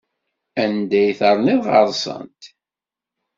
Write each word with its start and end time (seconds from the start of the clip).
Anda 0.63 0.97
ay 1.03 1.11
terniḍ 1.19 1.63
ɣer-sent? 1.73 2.41